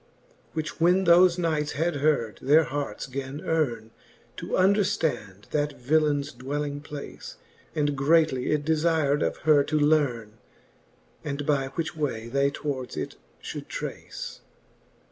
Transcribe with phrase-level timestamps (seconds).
[0.01, 0.35] VII.
[0.53, 3.91] Which when thofe knights had heard, their harts gan eame,
[4.37, 7.35] To underftand that villeins dwelling place.
[7.75, 10.39] And greatly it defir'd of her to learne.
[11.23, 14.39] And by which way they towards it fhould trace.